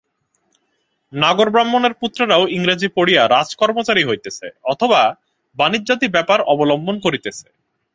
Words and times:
নাগর 1.13 1.47
ব্রাহ্মণের 1.49 1.93
পুত্রেরাও 1.93 2.43
ইংরেজী 2.47 2.87
পড়িয়া 2.97 3.21
রাজকর্মচারী 3.27 4.03
হইতেছে, 4.05 4.47
অথবা 4.63 5.01
বাণিজ্যাদি 5.57 6.07
ব্যাপার 6.07 6.39
অবলম্বন 6.53 6.95
করিতেছে। 6.99 7.47